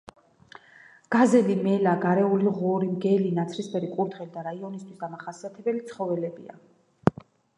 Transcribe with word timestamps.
გაზელი, 1.15 1.57
მელა, 1.65 1.91
გარეული 2.05 2.53
ღორი, 2.61 2.87
მგელი, 2.95 3.29
ნაცრისფერი 3.39 3.91
კურდღელი 3.99 4.33
ამ 4.43 4.49
რაიონისთვის 4.49 5.01
დამახასიათებელი 5.05 5.85
ცხოველებია. 5.91 6.59